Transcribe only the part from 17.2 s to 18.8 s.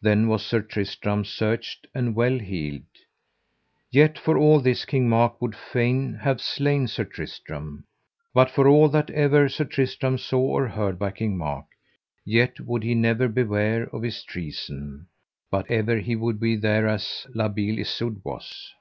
La Beale Isoud was.